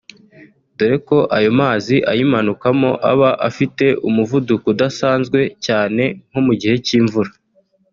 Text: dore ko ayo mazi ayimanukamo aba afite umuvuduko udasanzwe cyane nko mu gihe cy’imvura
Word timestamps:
dore 0.77 0.97
ko 1.07 1.17
ayo 1.37 1.51
mazi 1.61 1.95
ayimanukamo 2.11 2.89
aba 3.11 3.29
afite 3.49 3.85
umuvuduko 4.07 4.65
udasanzwe 4.73 5.39
cyane 5.65 6.03
nko 6.29 6.39
mu 6.45 6.53
gihe 6.61 6.75
cy’imvura 6.85 7.31